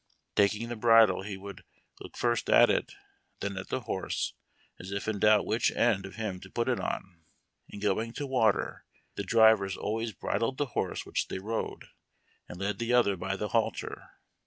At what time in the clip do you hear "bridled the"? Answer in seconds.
10.11-10.65